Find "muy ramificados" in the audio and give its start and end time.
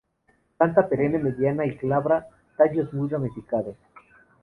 2.91-3.77